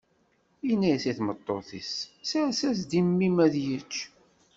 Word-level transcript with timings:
Yenna-as 0.67 1.03
i 1.11 1.13
tmeṭṭut-is: 1.17 1.93
Sers-as-d 2.29 2.91
i 2.99 3.01
mmi-m 3.07 3.37
ad 3.45 3.55
yečč. 3.65 3.95